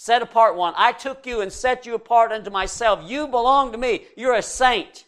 [0.01, 0.75] Set apart one.
[0.77, 3.01] I took you and set you apart unto myself.
[3.11, 4.05] You belong to me.
[4.17, 5.05] You're a saint.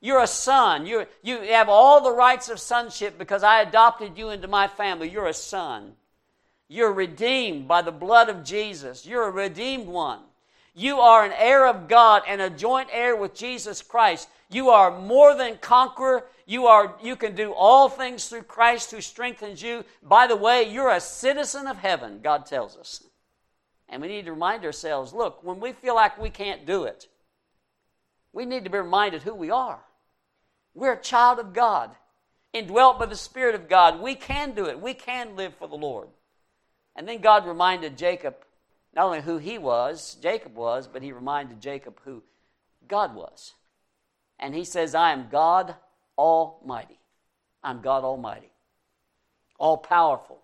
[0.00, 0.86] You're a son.
[0.86, 5.10] you you have all the rights of sonship because I adopted you into my family.
[5.10, 5.92] You're a son.
[6.66, 9.04] You're redeemed by the blood of Jesus.
[9.04, 10.20] You're a redeemed one.
[10.74, 14.30] You are an heir of God and a joint heir with Jesus Christ.
[14.48, 16.24] You are more than conqueror.
[16.46, 19.84] You, are, you can do all things through Christ who strengthens you.
[20.02, 23.04] By the way, you're a citizen of heaven, God tells us.
[23.90, 27.08] And we need to remind ourselves look, when we feel like we can't do it,
[28.32, 29.80] we need to be reminded who we are.
[30.72, 31.90] We're a child of God,
[32.52, 34.00] indwelt by the Spirit of God.
[34.00, 36.08] We can do it, we can live for the Lord.
[36.96, 38.36] And then God reminded Jacob
[38.94, 42.22] not only who he was, Jacob was, but he reminded Jacob who
[42.88, 43.54] God was.
[44.38, 45.74] And he says, I am God
[46.18, 46.98] Almighty.
[47.62, 48.50] I'm God Almighty,
[49.58, 50.40] all powerful,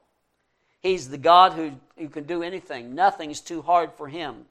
[0.81, 2.95] He's the God who, who can do anything.
[2.95, 4.47] Nothing's too hard for him.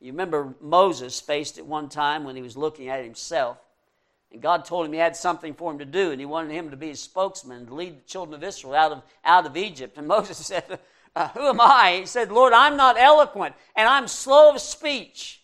[0.00, 3.58] You remember Moses faced it one time when he was looking at himself.
[4.32, 6.70] And God told him he had something for him to do, and he wanted him
[6.70, 9.98] to be his spokesman to lead the children of Israel out of, out of Egypt.
[9.98, 10.78] And Moses said,
[11.14, 11.98] uh, Who am I?
[12.00, 15.42] He said, Lord, I'm not eloquent, and I'm slow of speech.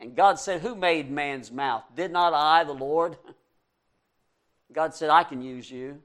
[0.00, 1.84] And God said, Who made man's mouth?
[1.94, 3.16] Did not I, the Lord?
[4.72, 6.00] God said, I can use you.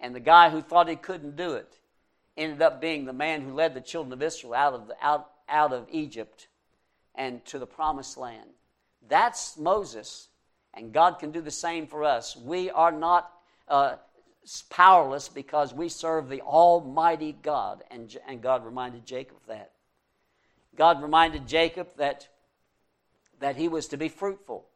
[0.00, 1.78] And the guy who thought he couldn't do it,
[2.36, 5.30] ended up being the man who led the children of Israel out of, the, out,
[5.48, 6.48] out of Egypt
[7.14, 8.50] and to the promised land.
[9.08, 10.28] That's Moses,
[10.74, 12.36] and God can do the same for us.
[12.36, 13.30] We are not
[13.68, 13.96] uh,
[14.70, 19.72] powerless because we serve the Almighty God, and, and God reminded Jacob that.
[20.76, 22.28] God reminded Jacob that,
[23.40, 24.66] that he was to be fruitful.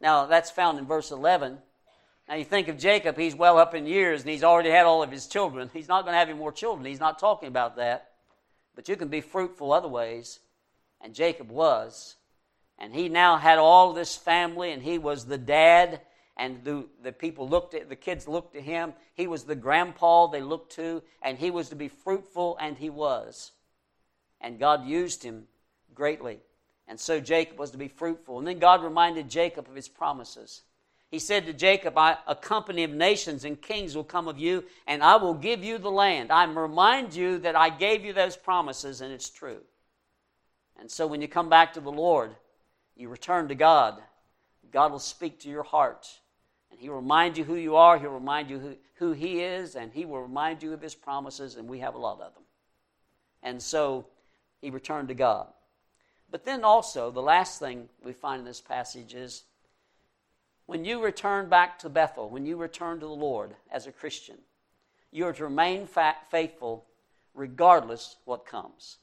[0.00, 1.58] Now, that's found in verse 11.
[2.30, 5.02] Now you think of Jacob, he's well up in years and he's already had all
[5.02, 5.68] of his children.
[5.72, 6.86] He's not going to have any more children.
[6.86, 8.12] He's not talking about that.
[8.76, 10.38] But you can be fruitful other ways.
[11.00, 12.14] And Jacob was.
[12.78, 16.02] And he now had all this family and he was the dad.
[16.36, 18.92] And the, the people looked at, the kids looked to him.
[19.14, 21.02] He was the grandpa they looked to.
[21.22, 23.50] And he was to be fruitful and he was.
[24.40, 25.48] And God used him
[25.96, 26.38] greatly.
[26.86, 28.38] And so Jacob was to be fruitful.
[28.38, 30.62] And then God reminded Jacob of his promises.
[31.10, 35.02] He said to Jacob, A company of nations and kings will come of you, and
[35.02, 36.30] I will give you the land.
[36.30, 39.60] I remind you that I gave you those promises, and it's true.
[40.78, 42.30] And so when you come back to the Lord,
[42.96, 44.00] you return to God,
[44.70, 46.06] God will speak to your heart.
[46.70, 49.92] And He'll remind you who you are, He'll remind you who, who He is, and
[49.92, 52.44] He will remind you of His promises, and we have a lot of them.
[53.42, 54.06] And so
[54.60, 55.46] he returned to God.
[56.30, 59.44] But then also, the last thing we find in this passage is
[60.70, 64.36] when you return back to Bethel, when you return to the Lord as a Christian,
[65.10, 65.88] you are to remain
[66.30, 66.84] faithful
[67.34, 68.98] regardless what comes.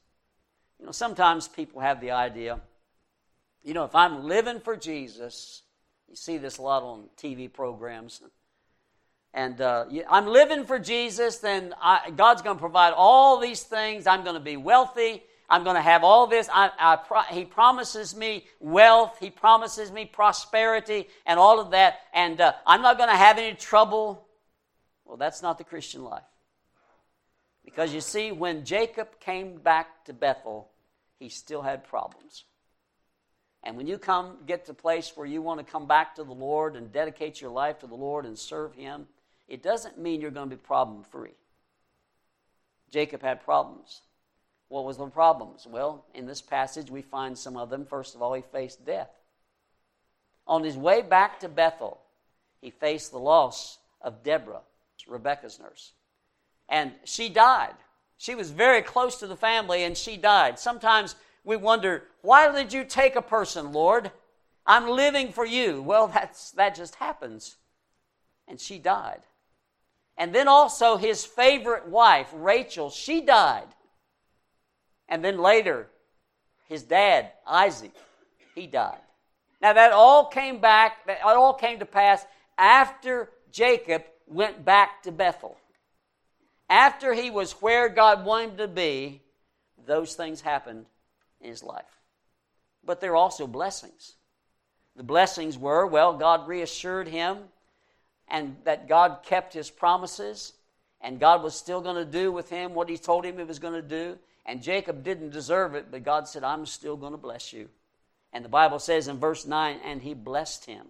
[0.80, 2.62] You know, sometimes people have the idea,
[3.66, 5.64] you know, if I'm living for Jesus,
[6.08, 8.22] you see this a lot on TV programs,
[9.34, 14.08] and uh, I'm living for Jesus, then I, God's going to provide all these things.
[14.08, 15.22] I'm going to be wealthy.
[15.50, 16.50] I'm going to have all this.
[16.52, 19.18] I, I pro- he promises me wealth.
[19.20, 22.00] He promises me prosperity and all of that.
[22.14, 24.28] And uh, I'm not going to have any trouble.
[25.06, 26.24] Well, that's not the Christian life.
[27.64, 30.70] Because you see, when Jacob came back to Bethel,
[31.20, 32.44] he still had problems.
[33.64, 36.24] And when you come get to a place where you want to come back to
[36.24, 39.08] the Lord and dedicate your life to the Lord and serve Him,
[39.48, 41.36] it doesn't mean you're going to be problem free.
[42.90, 44.02] Jacob had problems.
[44.70, 45.66] What was the problems?
[45.66, 47.86] Well, in this passage, we find some of them.
[47.86, 49.10] First of all, he faced death.
[50.46, 52.00] On his way back to Bethel,
[52.62, 54.62] he faced the loss of Deborah,
[55.08, 55.94] Rebecca's nurse.
[56.70, 57.76] And she died.
[58.18, 60.60] She was very close to the family, and she died.
[60.60, 64.12] Sometimes we wonder, why did you take a person, Lord?
[64.66, 65.82] I'm living for you.
[65.82, 67.56] Well, that's, that just happens.
[68.48, 69.22] And she died.
[70.18, 73.68] And then also his favorite wife, Rachel, she died.
[75.10, 75.88] And then later,
[76.68, 77.94] his dad, Isaac,
[78.56, 79.00] he died.
[79.62, 82.26] Now that all came back, that all came to pass
[82.58, 85.58] after Jacob went back to Bethel.
[86.70, 89.22] After he was where God wanted him to be,
[89.86, 90.86] those things happened
[91.42, 91.86] in his life.
[92.84, 94.16] But there are also blessings.
[94.96, 97.38] The blessings were, well, God reassured him
[98.28, 100.54] and that God kept his promises
[101.02, 103.60] and God was still going to do with him what he told him he was
[103.60, 104.18] going to do.
[104.48, 107.68] And Jacob didn't deserve it, but God said, I'm still going to bless you.
[108.32, 110.88] And the Bible says in verse 9, and he blessed him.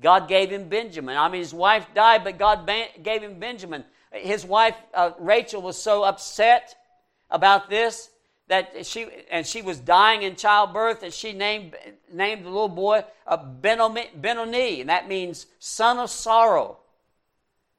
[0.00, 1.16] God gave him Benjamin.
[1.16, 2.70] I mean, his wife died, but God
[3.02, 3.84] gave him Benjamin.
[4.12, 6.76] His wife, uh, Rachel, was so upset
[7.30, 8.10] about this
[8.48, 11.74] that she, and she was dying in childbirth, that she named,
[12.12, 16.78] named the little boy uh, Benoni, and that means son of sorrow.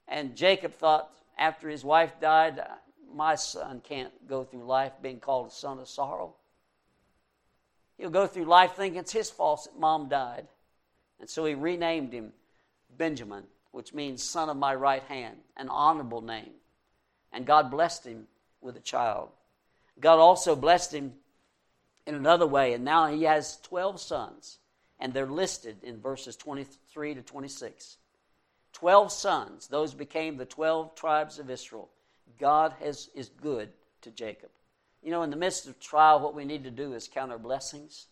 [0.08, 2.64] And Jacob thought, after his wife died,
[3.16, 6.36] my son can't go through life being called a son of sorrow.
[7.98, 10.48] He'll go through life thinking it's his fault that mom died.
[11.20, 12.34] And so he renamed him
[12.98, 16.52] Benjamin, which means son of my right hand, an honorable name.
[17.32, 18.28] And God blessed him
[18.62, 19.30] with a child.
[20.00, 21.14] God also blessed him
[22.06, 24.60] in another way, and now he has 12 sons,
[25.00, 27.98] and they're listed in verses 23 to 26.
[28.74, 31.90] 12 sons, those became the 12 tribes of Israel.
[32.40, 33.70] God has, is good
[34.02, 34.50] to Jacob.
[35.02, 37.40] You know, in the midst of trial, what we need to do is count our
[37.40, 38.08] blessings.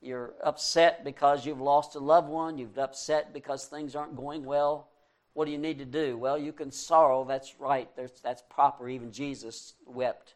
[0.00, 2.56] You're upset because you've lost a loved one.
[2.56, 4.88] You've upset because things aren't going well.
[5.34, 6.16] What do you need to do?
[6.16, 7.24] Well, you can sorrow.
[7.24, 7.88] That's right.
[8.22, 8.88] that's proper.
[8.88, 10.34] Even Jesus wept.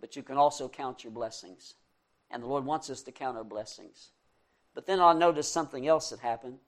[0.00, 1.74] But you can also count your blessings.
[2.30, 4.10] And the Lord wants us to count our blessings.
[4.74, 6.58] But then I noticed something else that happened.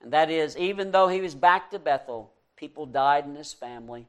[0.00, 4.06] And that is, even though he was back to Bethel, People died in his family.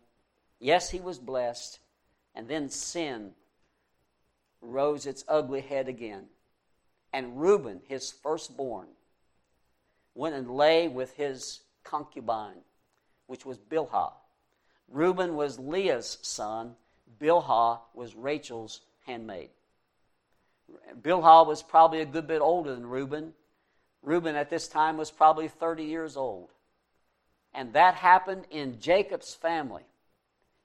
[0.59, 1.79] Yes, he was blessed.
[2.33, 3.31] And then sin
[4.61, 6.25] rose its ugly head again.
[7.13, 8.87] And Reuben, his firstborn,
[10.13, 12.61] went and lay with his concubine,
[13.27, 14.13] which was Bilhah.
[14.89, 16.75] Reuben was Leah's son.
[17.19, 19.49] Bilhah was Rachel's handmaid.
[21.01, 23.33] Bilhah was probably a good bit older than Reuben.
[24.01, 26.49] Reuben at this time was probably 30 years old.
[27.57, 29.81] And that happened in Jacob's family.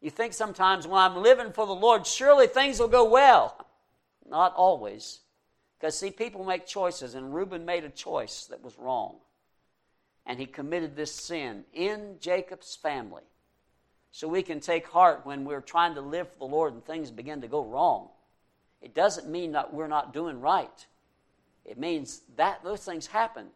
[0.02, 3.66] You think sometimes when I'm living for the Lord, surely things will go well.
[4.28, 5.20] Not always.
[5.80, 9.16] Because, see, people make choices, and Reuben made a choice that was wrong.
[10.26, 13.22] And he committed this sin in Jacob's family.
[14.10, 17.10] So we can take heart when we're trying to live for the Lord and things
[17.10, 18.10] begin to go wrong.
[18.82, 20.86] It doesn't mean that we're not doing right.
[21.64, 23.46] It means that those things happen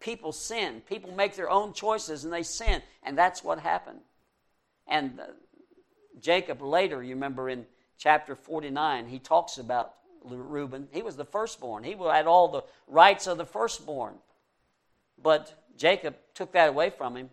[0.00, 0.82] people sin.
[0.88, 2.82] People make their own choices and they sin.
[3.02, 4.00] And that's what happened.
[4.86, 5.24] And uh,
[6.20, 7.66] Jacob later, you remember in
[7.98, 9.94] chapter 49, he talks about
[10.24, 10.88] Reuben.
[10.92, 14.14] He was the firstborn, he had all the rights of the firstborn.
[15.20, 17.30] But Jacob took that away from him.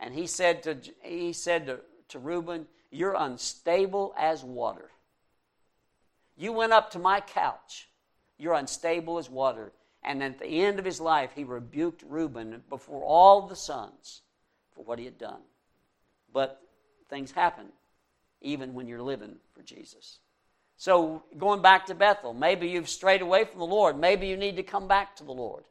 [0.00, 4.90] And he said to, he said to, to Reuben, You're unstable as water.
[6.36, 7.88] You went up to my couch.
[8.38, 9.72] You're unstable as water.
[10.04, 14.22] And at the end of his life, he rebuked Reuben before all the sons
[14.74, 15.40] for what he had done.
[16.32, 16.60] But
[17.08, 17.66] things happen
[18.40, 20.18] even when you're living for Jesus.
[20.76, 23.96] So, going back to Bethel, maybe you've strayed away from the Lord.
[23.96, 25.62] Maybe you need to come back to the Lord.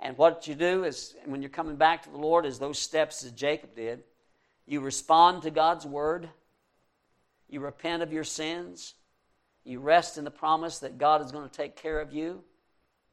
[0.00, 3.20] And what you do is, when you're coming back to the Lord, is those steps
[3.22, 4.02] that Jacob did.
[4.66, 6.28] You respond to God's word,
[7.48, 8.94] you repent of your sins,
[9.64, 12.42] you rest in the promise that God is going to take care of you,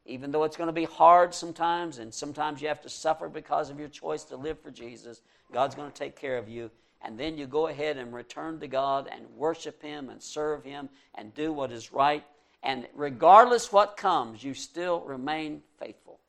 [0.09, 3.69] even though it's going to be hard sometimes, and sometimes you have to suffer because
[3.69, 5.21] of your choice to live for Jesus.
[5.53, 6.71] God's going to take care of you.
[7.01, 10.89] And then you go ahead and return to God and worship Him and serve Him
[11.15, 12.23] and do what is right.
[12.61, 16.19] And regardless what comes, you still remain faithful.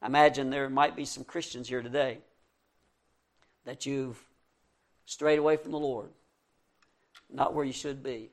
[0.00, 2.18] I imagine there might be some Christians here today
[3.66, 4.22] that you've
[5.04, 6.10] strayed away from the Lord,
[7.30, 8.30] not where you should be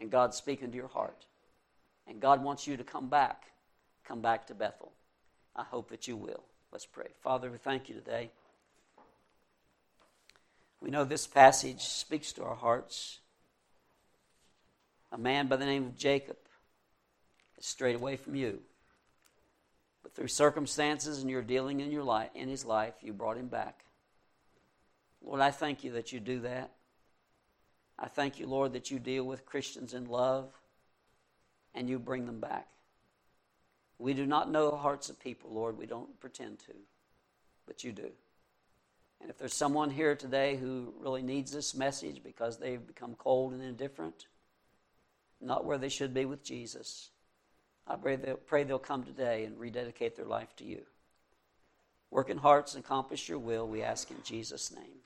[0.00, 1.26] and God's speaking to your heart.
[2.10, 3.44] And God wants you to come back.
[4.04, 4.90] Come back to Bethel.
[5.54, 6.42] I hope that you will.
[6.72, 7.06] Let's pray.
[7.22, 8.30] Father, we thank you today.
[10.80, 13.20] We know this passage speaks to our hearts.
[15.12, 16.36] A man by the name of Jacob
[17.56, 18.60] has strayed away from you.
[20.02, 23.48] But through circumstances and your dealing in your life in his life, you brought him
[23.48, 23.84] back.
[25.22, 26.72] Lord, I thank you that you do that.
[27.98, 30.48] I thank you, Lord, that you deal with Christians in love
[31.74, 32.68] and you bring them back.
[33.98, 35.76] We do not know the hearts of people, Lord.
[35.76, 36.72] We don't pretend to,
[37.66, 38.10] but you do.
[39.20, 43.52] And if there's someone here today who really needs this message because they've become cold
[43.52, 44.26] and indifferent,
[45.40, 47.10] not where they should be with Jesus,
[47.86, 50.82] I pray they'll, pray they'll come today and rededicate their life to you.
[52.10, 54.99] Work in hearts and accomplish your will, we ask in Jesus' name.